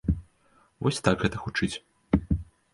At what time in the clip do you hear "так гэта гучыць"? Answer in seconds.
1.09-1.73